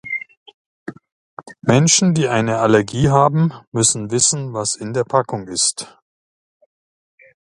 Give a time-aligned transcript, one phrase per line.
[1.61, 5.95] Menschen, die eine Allergie haben, müssen wissen, was in der Packung ist.